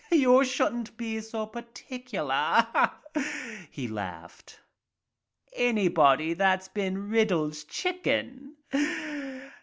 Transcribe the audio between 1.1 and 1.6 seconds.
so